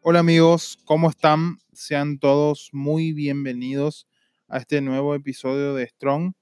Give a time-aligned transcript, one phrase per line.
[0.00, 1.58] Hola amigos, ¿cómo están?
[1.74, 4.08] Sean todos muy bienvenidos
[4.48, 6.32] a este nuevo episodio de Strong.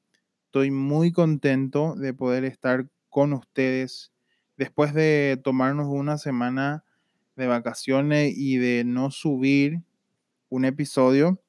[0.44, 4.12] Estoy muy contento de poder estar con ustedes
[4.56, 6.84] después de tomarnos una semana
[7.34, 9.82] de vacaciones y de no subir
[10.48, 11.42] un episodio.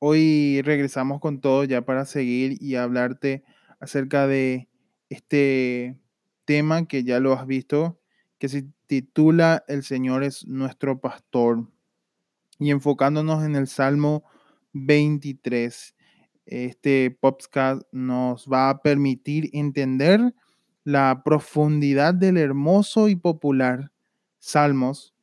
[0.00, 3.42] Hoy regresamos con todo ya para seguir y hablarte
[3.80, 4.67] acerca de
[5.08, 5.98] este
[6.44, 8.00] tema que ya lo has visto,
[8.38, 11.68] que se titula El Señor es nuestro pastor.
[12.58, 14.24] Y enfocándonos en el Salmo
[14.72, 15.94] 23,
[16.46, 20.34] este podcast nos va a permitir entender
[20.84, 23.92] la profundidad del hermoso y popular
[24.38, 25.14] Salmos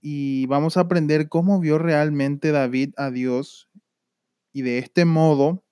[0.00, 3.70] y vamos a aprender cómo vio realmente David a Dios
[4.52, 5.64] y de este modo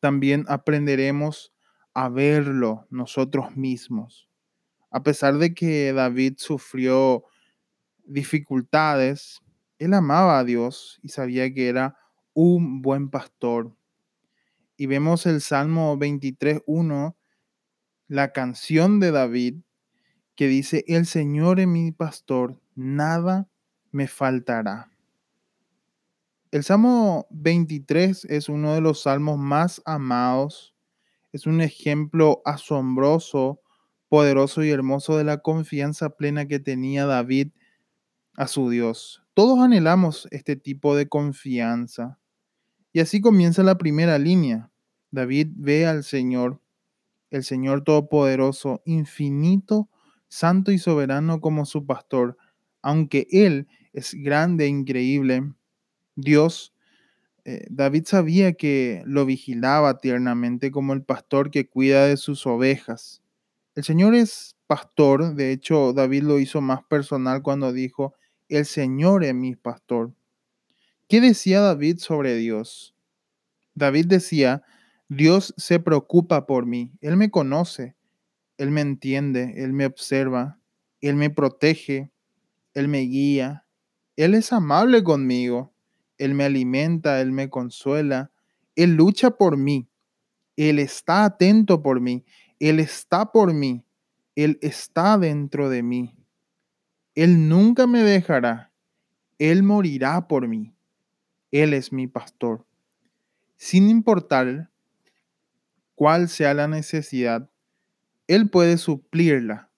[0.00, 1.53] también aprenderemos
[1.94, 4.28] a verlo nosotros mismos.
[4.90, 7.24] A pesar de que David sufrió
[8.04, 9.40] dificultades,
[9.78, 11.96] él amaba a Dios y sabía que era
[12.32, 13.74] un buen pastor.
[14.76, 17.16] Y vemos el Salmo 23.1,
[18.08, 19.62] la canción de David,
[20.34, 23.48] que dice, el Señor es mi pastor, nada
[23.92, 24.90] me faltará.
[26.50, 30.73] El Salmo 23 es uno de los salmos más amados,
[31.34, 33.60] es un ejemplo asombroso
[34.08, 37.48] poderoso y hermoso de la confianza plena que tenía David
[38.36, 39.24] a su Dios.
[39.34, 42.20] Todos anhelamos este tipo de confianza.
[42.92, 44.70] Y así comienza la primera línea.
[45.10, 46.60] David ve al Señor,
[47.30, 49.88] el Señor Todopoderoso, infinito,
[50.28, 52.36] santo y soberano como su pastor.
[52.80, 55.52] Aunque Él es grande e increíble,
[56.14, 56.73] Dios,
[57.44, 63.22] eh, David sabía que lo vigilaba tiernamente como el pastor que cuida de sus ovejas.
[63.74, 68.14] El Señor es pastor, de hecho David lo hizo más personal cuando dijo,
[68.48, 70.14] el Señor es mi pastor.
[71.06, 72.94] ¿Qué decía David sobre Dios?
[73.74, 74.62] David decía,
[75.08, 77.94] Dios se preocupa por mí, Él me conoce,
[78.56, 80.58] Él me entiende, Él me observa,
[81.02, 82.10] Él me protege,
[82.72, 83.66] Él me guía,
[84.16, 85.73] Él es amable conmigo,
[86.24, 88.30] Él me alimenta, Él me consuela,
[88.76, 89.88] Él lucha por mí,
[90.56, 92.24] Él está atento por mí,
[92.58, 93.84] él está por mí.
[94.34, 96.16] Él está dentro de mí.
[97.14, 98.72] Él nunca me dejará.
[99.38, 100.74] Él morirá por mí.
[101.50, 102.66] Él es mi pastor.
[103.56, 104.70] Sin importar
[105.94, 107.50] cuál sea la necesidad,
[108.26, 109.70] Él puede suplirla.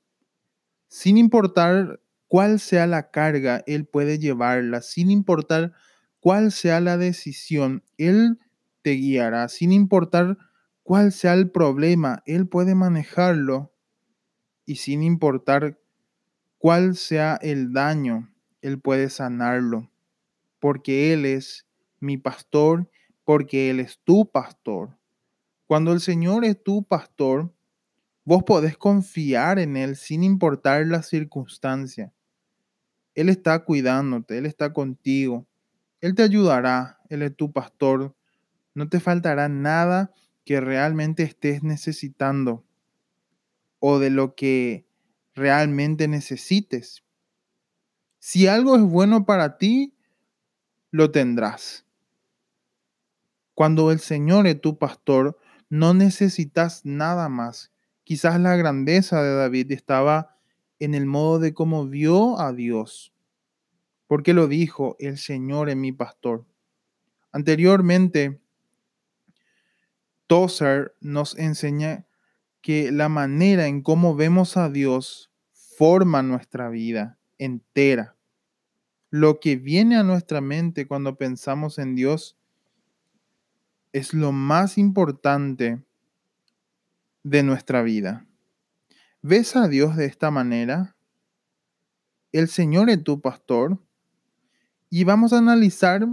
[0.88, 4.80] Sin importar cuál sea la carga, Él puede llevarla.
[4.80, 5.72] Sin importar
[6.26, 8.40] cuál sea la decisión, Él
[8.82, 9.46] te guiará.
[9.46, 10.36] Sin importar
[10.82, 13.72] cuál sea el problema, Él puede manejarlo
[14.64, 15.78] y sin importar
[16.58, 18.28] cuál sea el daño,
[18.60, 19.88] Él puede sanarlo,
[20.58, 21.64] porque Él es
[22.00, 22.90] mi pastor,
[23.22, 24.98] porque Él es tu pastor.
[25.68, 27.54] Cuando el Señor es tu pastor,
[28.24, 32.12] vos podés confiar en Él sin importar la circunstancia.
[33.14, 35.46] Él está cuidándote, Él está contigo,
[36.00, 38.14] Él te ayudará, Él es tu pastor.
[38.74, 40.12] No te faltará nada
[40.44, 42.64] que realmente estés necesitando
[43.78, 44.86] o de lo que
[45.34, 47.04] realmente necesites.
[48.18, 49.94] Si algo es bueno para ti,
[50.90, 51.84] lo tendrás.
[53.54, 57.72] Cuando el Señor es tu pastor, no necesitas nada más.
[58.04, 60.36] Quizás la grandeza de David estaba
[60.78, 63.12] en el modo de cómo vio a Dios.
[64.06, 66.44] Porque lo dijo, el Señor es mi pastor.
[67.32, 68.40] Anteriormente,
[70.26, 72.06] Tozer nos enseña
[72.60, 78.16] que la manera en cómo vemos a Dios forma nuestra vida entera.
[79.10, 82.36] Lo que viene a nuestra mente cuando pensamos en Dios
[83.92, 85.82] es lo más importante
[87.22, 88.26] de nuestra vida.
[89.22, 90.96] ¿Ves a Dios de esta manera?
[92.32, 93.78] El Señor es tu pastor.
[94.96, 96.08] Y vamos a analizar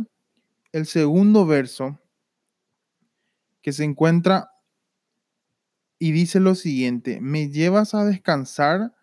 [0.74, 2.02] el segundo verso
[3.62, 4.52] que se encuentra
[6.00, 8.94] y dice lo siguiente, me llevas a descansar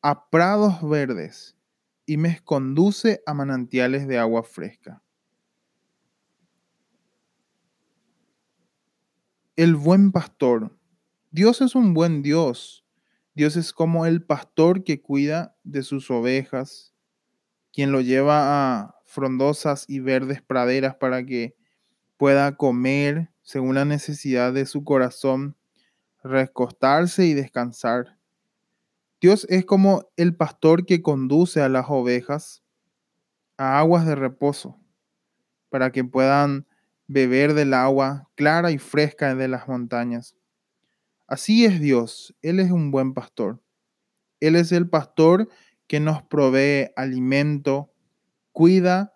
[0.00, 1.54] a prados verdes
[2.06, 5.02] y me conduce a manantiales de agua fresca.
[9.54, 10.78] El buen pastor.
[11.30, 12.86] Dios es un buen Dios.
[13.34, 16.94] Dios es como el pastor que cuida de sus ovejas,
[17.70, 21.56] quien lo lleva a frondosas y verdes praderas para que
[22.18, 25.56] pueda comer según la necesidad de su corazón,
[26.22, 28.18] recostarse y descansar.
[29.18, 32.62] Dios es como el pastor que conduce a las ovejas
[33.56, 34.78] a aguas de reposo
[35.70, 36.66] para que puedan
[37.06, 40.36] beber del agua clara y fresca de las montañas.
[41.26, 43.62] Así es Dios, Él es un buen pastor.
[44.40, 45.48] Él es el pastor
[45.86, 47.90] que nos provee alimento,
[48.56, 49.12] cuida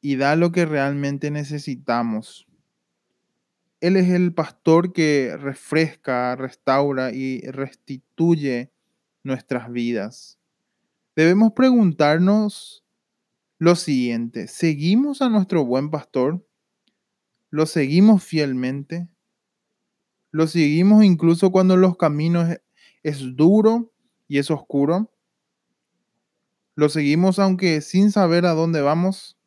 [0.00, 2.46] y da lo que realmente necesitamos.
[3.82, 8.72] Él es el pastor que refresca, restaura y restituye
[9.22, 10.38] nuestras vidas.
[11.14, 12.86] Debemos preguntarnos
[13.58, 16.48] lo siguiente, ¿seguimos a nuestro buen pastor?
[17.50, 19.08] ¿Lo seguimos fielmente?
[20.30, 22.48] ¿Lo seguimos incluso cuando los caminos
[23.02, 23.92] es duro
[24.26, 25.13] y es oscuro?
[26.76, 29.38] ¿Lo seguimos aunque sin saber a dónde vamos?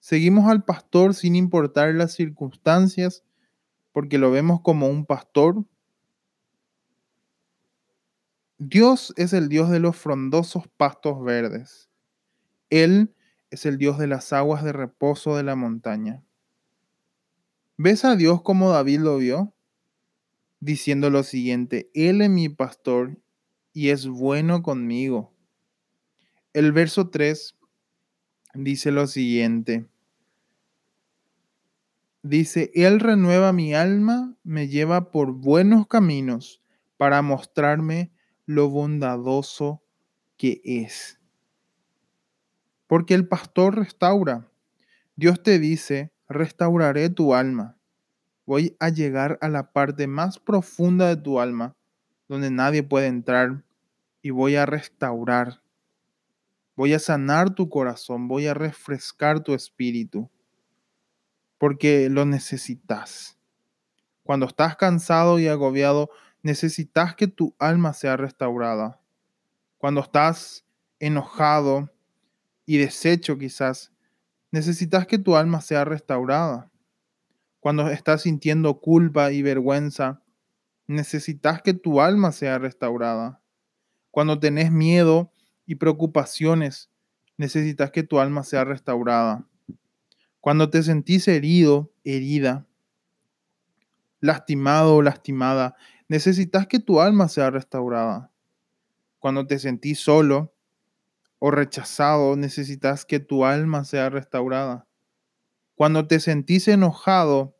[0.00, 3.22] ¿Seguimos al pastor sin importar las circunstancias
[3.92, 5.64] porque lo vemos como un pastor?
[8.56, 11.90] Dios es el Dios de los frondosos pastos verdes.
[12.70, 13.14] Él
[13.50, 16.24] es el Dios de las aguas de reposo de la montaña.
[17.76, 19.52] ¿Ves a Dios como David lo vio?
[20.60, 23.18] Diciendo lo siguiente, Él es mi pastor
[23.74, 25.33] y es bueno conmigo.
[26.54, 27.56] El verso 3
[28.54, 29.88] dice lo siguiente.
[32.22, 36.62] Dice, Él renueva mi alma, me lleva por buenos caminos
[36.96, 38.12] para mostrarme
[38.46, 39.82] lo bondadoso
[40.36, 41.18] que es.
[42.86, 44.48] Porque el pastor restaura.
[45.16, 47.76] Dios te dice, restauraré tu alma.
[48.46, 51.74] Voy a llegar a la parte más profunda de tu alma,
[52.28, 53.64] donde nadie puede entrar,
[54.22, 55.63] y voy a restaurar
[56.76, 60.30] Voy a sanar tu corazón, voy a refrescar tu espíritu,
[61.58, 63.38] porque lo necesitas.
[64.24, 66.10] Cuando estás cansado y agobiado,
[66.42, 69.00] necesitas que tu alma sea restaurada.
[69.78, 70.64] Cuando estás
[70.98, 71.90] enojado
[72.66, 73.92] y deshecho quizás,
[74.50, 76.70] necesitas que tu alma sea restaurada.
[77.60, 80.22] Cuando estás sintiendo culpa y vergüenza,
[80.86, 83.40] necesitas que tu alma sea restaurada.
[84.10, 85.33] Cuando tenés miedo
[85.66, 86.90] y preocupaciones,
[87.36, 89.46] necesitas que tu alma sea restaurada.
[90.40, 92.66] Cuando te sentís herido, herida,
[94.20, 95.76] lastimado o lastimada,
[96.08, 98.30] necesitas que tu alma sea restaurada.
[99.18, 100.54] Cuando te sentís solo
[101.38, 104.86] o rechazado, necesitas que tu alma sea restaurada.
[105.74, 107.56] Cuando te sentís enojado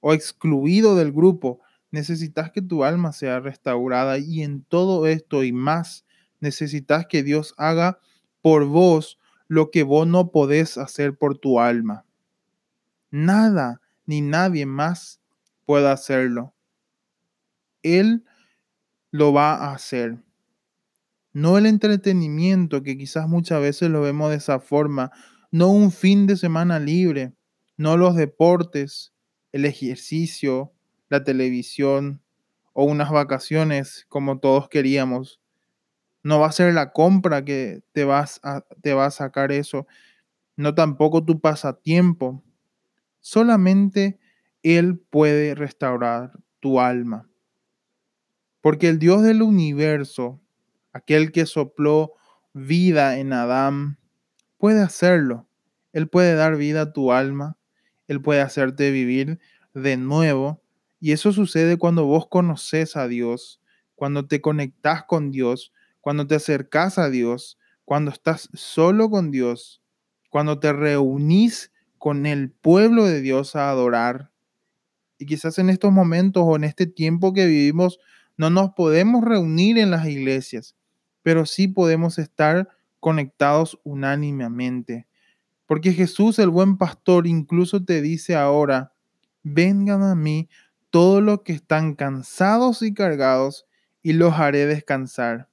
[0.00, 1.60] o excluido del grupo,
[1.90, 6.03] necesitas que tu alma sea restaurada y en todo esto y más
[6.44, 7.98] necesitas que Dios haga
[8.40, 9.18] por vos
[9.48, 12.04] lo que vos no podés hacer por tu alma.
[13.10, 15.20] Nada ni nadie más
[15.66, 16.54] puede hacerlo.
[17.82, 18.24] Él
[19.10, 20.22] lo va a hacer.
[21.32, 25.10] No el entretenimiento, que quizás muchas veces lo vemos de esa forma,
[25.50, 27.32] no un fin de semana libre,
[27.76, 29.12] no los deportes,
[29.52, 30.72] el ejercicio,
[31.08, 32.20] la televisión
[32.72, 35.40] o unas vacaciones como todos queríamos.
[36.24, 39.86] No va a ser la compra que te, vas a, te va a sacar eso.
[40.56, 42.42] No tampoco tu pasatiempo.
[43.20, 44.18] Solamente
[44.62, 47.28] Él puede restaurar tu alma.
[48.62, 50.40] Porque el Dios del universo,
[50.94, 52.14] aquel que sopló
[52.54, 53.98] vida en Adán,
[54.56, 55.46] puede hacerlo.
[55.92, 57.58] Él puede dar vida a tu alma.
[58.08, 59.38] Él puede hacerte vivir
[59.74, 60.62] de nuevo.
[61.00, 63.60] Y eso sucede cuando vos conoces a Dios,
[63.94, 65.70] cuando te conectas con Dios,
[66.04, 69.82] cuando te acercas a Dios, cuando estás solo con Dios,
[70.28, 74.30] cuando te reunís con el pueblo de Dios a adorar.
[75.16, 78.00] Y quizás en estos momentos o en este tiempo que vivimos
[78.36, 80.76] no nos podemos reunir en las iglesias,
[81.22, 82.68] pero sí podemos estar
[83.00, 85.06] conectados unánimemente.
[85.64, 88.92] Porque Jesús, el buen pastor, incluso te dice ahora,
[89.42, 90.50] vengan a mí
[90.90, 93.64] todos los que están cansados y cargados,
[94.02, 95.48] y los haré descansar.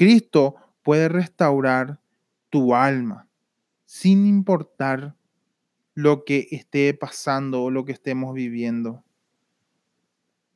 [0.00, 2.00] Cristo puede restaurar
[2.48, 3.28] tu alma
[3.84, 5.14] sin importar
[5.92, 9.04] lo que esté pasando o lo que estemos viviendo.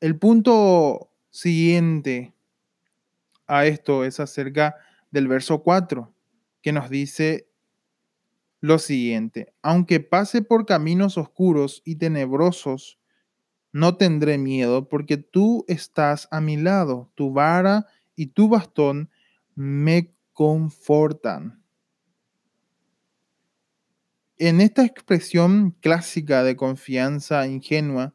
[0.00, 2.32] El punto siguiente
[3.46, 4.76] a esto es acerca
[5.10, 6.10] del verso 4,
[6.62, 7.46] que nos dice
[8.62, 12.98] lo siguiente, aunque pase por caminos oscuros y tenebrosos,
[13.72, 19.10] no tendré miedo porque tú estás a mi lado, tu vara y tu bastón
[19.54, 21.62] me confortan.
[24.37, 28.14] En esta expresión clásica de confianza ingenua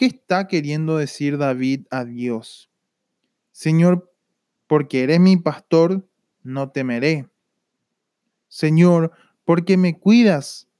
[0.00, 2.70] ¿Qué está queriendo decir David a Dios?
[3.52, 4.10] Señor,
[4.66, 6.08] porque eres mi pastor,
[6.42, 7.28] no temeré.
[8.48, 9.12] Señor,
[9.44, 10.70] porque me cuidas,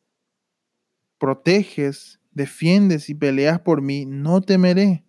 [1.18, 5.04] proteges, defiendes y peleas por mí, no temeré.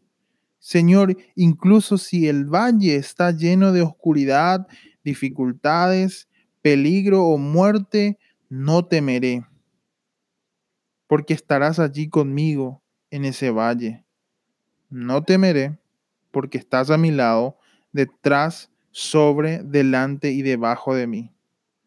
[0.62, 4.68] Señor, incluso si el valle está lleno de oscuridad,
[5.04, 6.30] dificultades,
[6.62, 9.44] peligro o muerte, no temeré,
[11.08, 14.06] porque estarás allí conmigo en ese valle.
[14.92, 15.80] No temeré,
[16.30, 17.58] porque estás a mi lado,
[17.92, 21.34] detrás, sobre, delante y debajo de mí.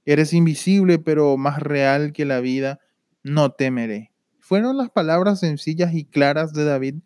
[0.05, 2.81] Eres invisible, pero más real que la vida,
[3.23, 4.11] no temeré.
[4.41, 6.97] Fueron las palabras sencillas y claras de David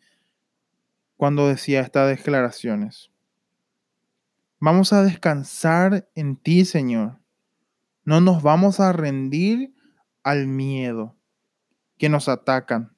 [1.18, 3.10] cuando decía estas declaraciones.
[4.60, 7.18] Vamos a descansar en ti, Señor.
[8.04, 9.74] No nos vamos a rendir
[10.22, 11.16] al miedo
[11.98, 12.96] que nos atacan.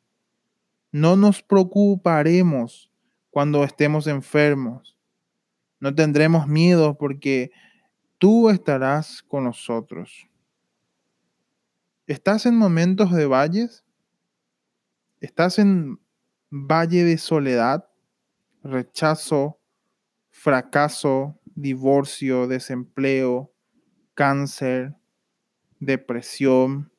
[0.92, 2.92] No nos preocuparemos
[3.30, 4.98] cuando estemos enfermos.
[5.80, 7.52] No tendremos miedo porque
[8.18, 10.28] tú estarás con nosotros.
[12.06, 13.82] ¿Estás en momentos de valles?
[15.20, 15.98] ¿Estás en
[16.50, 17.89] valle de soledad?
[18.62, 19.60] Rechazo,
[20.30, 23.52] fracaso, divorcio, desempleo,
[24.14, 24.96] cáncer,
[25.78, 26.92] depresión,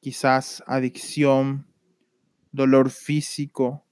[0.00, 1.66] quizás adicción,
[2.50, 3.86] dolor físico,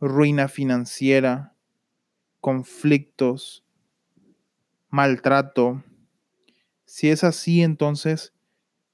[0.00, 1.54] ruina financiera,
[2.40, 3.64] conflictos,
[4.88, 5.84] maltrato.
[6.84, 8.32] Si es así, entonces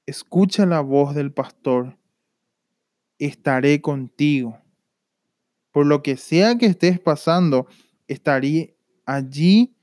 [0.05, 1.97] escucha la voz del pastor.
[3.17, 4.64] Estaré contigo
[5.75, 7.67] por lo que sea que estés pasando,
[8.07, 9.75] estaré allí,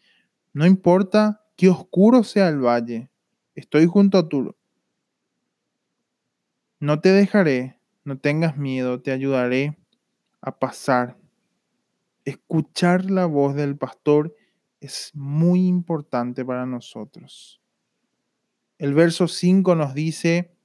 [0.54, 3.10] no importa qué oscuro sea el valle,
[3.54, 4.56] estoy junto a tú.
[6.80, 9.76] No te dejaré, no tengas miedo, te ayudaré
[10.40, 11.18] a pasar.
[12.24, 14.34] Escuchar la voz del pastor
[14.80, 17.60] es muy importante para nosotros.
[18.78, 20.56] El verso 5 nos dice,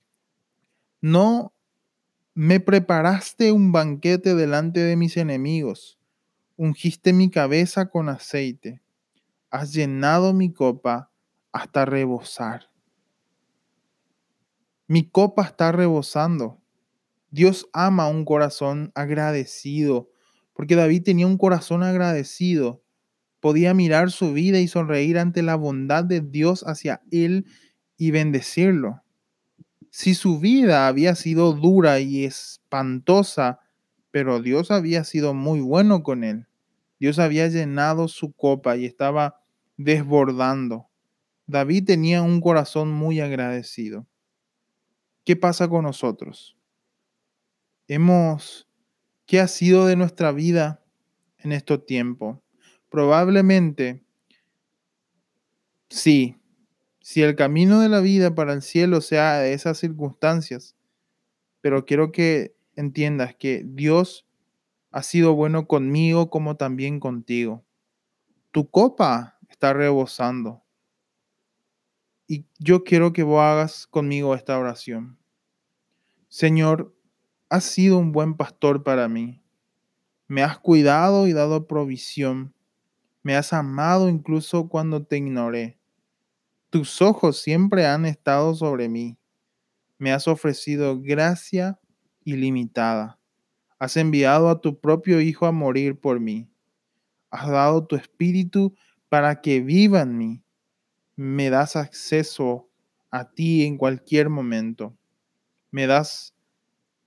[1.02, 1.52] no
[2.40, 5.98] me preparaste un banquete delante de mis enemigos,
[6.56, 8.84] ungiste mi cabeza con aceite,
[9.50, 11.10] has llenado mi copa
[11.52, 12.70] hasta rebosar.
[14.86, 16.62] Mi copa está rebosando.
[17.32, 20.12] Dios ama un corazón agradecido,
[20.54, 22.84] porque David tenía un corazón agradecido.
[23.40, 27.48] Podía mirar su vida y sonreír ante la bondad de Dios hacia él
[27.98, 29.02] y bendecirlo.
[29.90, 33.60] Si su vida había sido dura y espantosa,
[34.12, 36.48] pero Dios había sido muy bueno con él.
[37.00, 39.42] Dios había llenado su copa y estaba
[39.78, 40.88] desbordando.
[41.46, 44.08] David tenía un corazón muy agradecido.
[45.24, 46.58] ¿Qué pasa con nosotros?
[47.88, 48.68] Hemos,
[49.26, 50.84] ¿qué ha sido de nuestra vida
[51.38, 52.40] en estos tiempos?
[52.90, 54.04] Probablemente,
[55.90, 56.38] sí,
[57.08, 60.76] si el camino de la vida para el cielo sea de esas circunstancias,
[61.62, 64.28] pero quiero que entiendas que Dios
[64.92, 67.64] ha sido bueno conmigo como también contigo.
[68.52, 70.66] Tu copa está rebosando.
[72.28, 75.18] Y yo quiero que vos hagas conmigo esta oración.
[76.28, 76.94] Señor,
[77.48, 79.42] has sido un buen pastor para mí.
[80.28, 82.54] Me has cuidado y dado provisión.
[83.24, 85.77] Me has amado incluso cuando te ignoré.
[86.70, 89.18] Tus ojos siempre han estado sobre mí.
[89.98, 91.80] Me has ofrecido gracia
[92.26, 93.18] ilimitada.
[93.80, 96.50] Has enviado a tu propio Hijo a morir por mí.
[97.32, 98.76] Has dado tu espíritu
[99.08, 100.44] para que viva en mí.
[101.16, 102.70] Me das acceso
[103.12, 104.98] a ti en cualquier momento.
[105.72, 106.36] Me das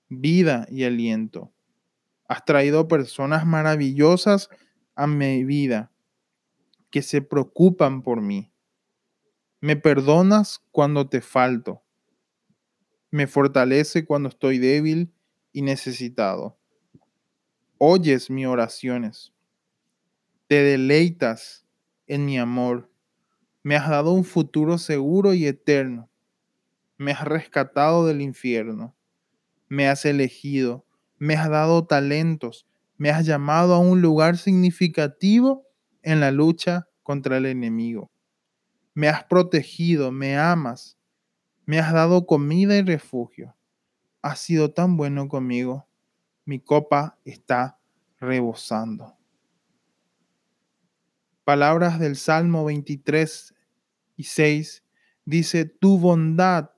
[0.08, 1.52] vida y aliento.
[2.28, 4.48] Has traído personas maravillosas
[4.94, 5.92] a mi vida
[6.90, 8.49] que se preocupan por mí.
[9.62, 11.82] Me perdonas cuando te falto.
[13.10, 15.12] Me fortalece cuando estoy débil
[15.52, 16.56] y necesitado.
[17.76, 19.34] Oyes mis oraciones.
[20.46, 21.66] Te deleitas
[22.06, 22.90] en mi amor.
[23.62, 26.08] Me has dado un futuro seguro y eterno.
[26.96, 28.96] Me has rescatado del infierno.
[29.68, 30.86] Me has elegido.
[31.18, 32.66] Me has dado talentos.
[32.96, 35.66] Me has llamado a un lugar significativo
[36.00, 38.10] en la lucha contra el enemigo
[38.94, 40.98] me has protegido, me amas,
[41.64, 43.56] me has dado comida y refugio.
[44.22, 45.86] Has sido tan bueno conmigo.
[46.44, 47.78] Mi copa está
[48.18, 49.16] rebosando.
[51.44, 53.54] Palabras del Salmo 23
[54.16, 54.84] y 6
[55.24, 56.70] dice, tu bondad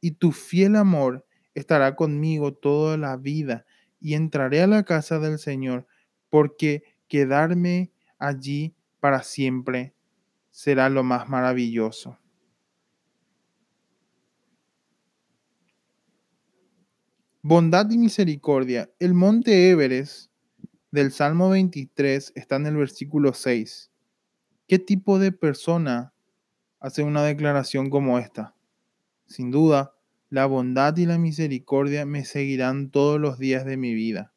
[0.00, 3.66] y tu fiel amor estará conmigo toda la vida
[4.00, 5.86] y entraré a la casa del Señor,
[6.30, 9.95] porque quedarme allí para siempre
[10.56, 12.18] será lo más maravilloso.
[17.42, 18.90] Bondad y misericordia.
[18.98, 20.30] El monte Everest
[20.90, 23.90] del Salmo 23 está en el versículo 6.
[24.66, 26.14] ¿Qué tipo de persona
[26.80, 28.54] hace una declaración como esta?
[29.26, 29.94] Sin duda,
[30.30, 34.32] la bondad y la misericordia me seguirán todos los días de mi vida.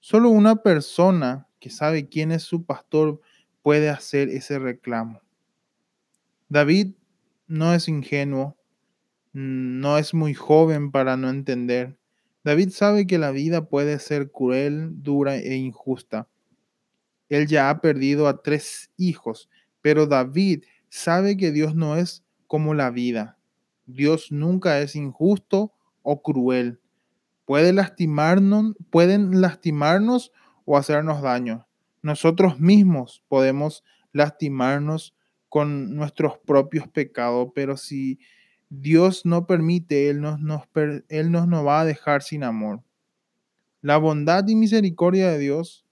[0.00, 3.22] Solo una persona que sabe quién es su pastor
[3.64, 5.22] puede hacer ese reclamo.
[6.50, 6.92] David
[7.46, 8.58] no es ingenuo,
[9.32, 11.96] no es muy joven para no entender.
[12.44, 16.28] David sabe que la vida puede ser cruel, dura e injusta.
[17.30, 19.48] Él ya ha perdido a tres hijos,
[19.80, 23.38] pero David sabe que Dios no es como la vida.
[23.86, 26.80] Dios nunca es injusto o cruel.
[27.46, 30.32] Puede lastimarnos, pueden lastimarnos
[30.66, 31.66] o hacernos daño.
[32.04, 33.82] Nosotros mismos podemos
[34.12, 35.14] lastimarnos
[35.48, 38.18] con nuestros propios pecados, pero si
[38.68, 42.82] Dios no permite, Él nos, va a dejar sin amor.
[43.80, 45.86] La bondad y misericordia de Dios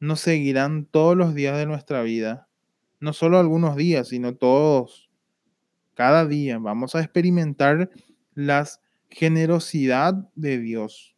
[0.00, 2.46] nos seguirán todos los días de nuestra vida.
[3.00, 5.08] No solo algunos días, sino todos.
[5.94, 7.88] Cada día vamos a experimentar
[8.34, 8.68] la
[9.08, 11.16] generosidad de Dios.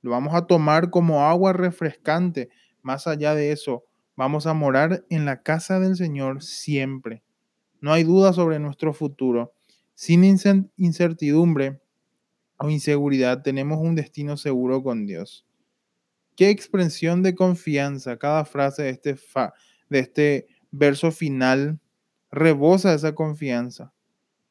[0.00, 2.50] Lo vamos a tomar como agua refrescante.
[2.86, 7.24] Más allá de eso, vamos a morar en la casa del Señor siempre.
[7.80, 9.52] No hay duda sobre nuestro futuro.
[9.96, 11.80] Sin incertidumbre
[12.58, 15.44] o inseguridad tenemos un destino seguro con Dios.
[16.36, 18.18] Qué expresión de confianza.
[18.18, 19.16] Cada frase de este,
[19.88, 21.80] de este verso final
[22.30, 23.92] rebosa esa confianza.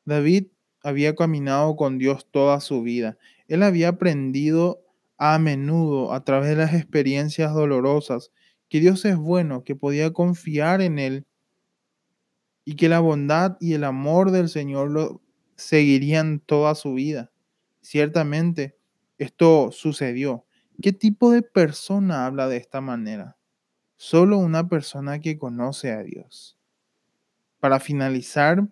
[0.04, 0.48] David
[0.84, 3.18] había caminado con Dios toda su vida.
[3.48, 4.85] Él había aprendido
[5.18, 8.32] a menudo a través de las experiencias dolorosas
[8.70, 11.26] que Dios es bueno, que podía confiar en Él
[12.66, 15.22] y que la bondad y el amor del Señor lo
[15.56, 17.32] seguirían toda su vida.
[17.82, 18.76] Ciertamente,
[19.18, 20.46] esto sucedió.
[20.82, 23.38] ¿Qué tipo de persona habla de esta manera?
[23.96, 26.58] Solo una persona que conoce a Dios.
[27.60, 28.68] Para finalizar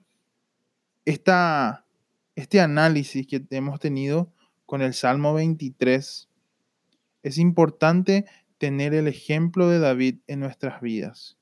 [1.05, 1.85] esta,
[2.35, 4.33] este análisis que hemos tenido
[4.65, 6.29] con el Salmo 23,
[7.23, 8.25] es importante
[8.57, 11.37] tener el ejemplo de David en nuestras vidas.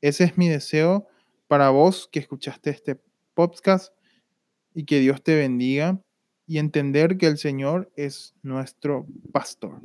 [0.00, 1.06] Ese es mi deseo
[1.46, 3.00] para vos que escuchaste este
[3.34, 3.94] podcast
[4.74, 6.02] y que Dios te bendiga
[6.46, 9.80] y entender que el Señor es nuestro pastor.